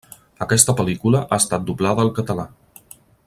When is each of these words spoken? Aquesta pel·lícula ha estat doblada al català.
Aquesta 0.45 0.73
pel·lícula 0.79 1.21
ha 1.29 1.39
estat 1.45 1.69
doblada 1.69 2.05
al 2.09 2.13
català. 2.21 2.49